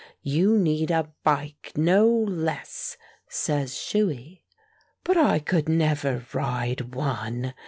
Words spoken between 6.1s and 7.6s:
could ride one!"